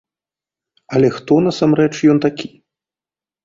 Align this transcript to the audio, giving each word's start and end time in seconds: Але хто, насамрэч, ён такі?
Але 0.93 1.11
хто, 1.19 1.39
насамрэч, 1.49 1.93
ён 2.17 2.25
такі? 2.27 2.53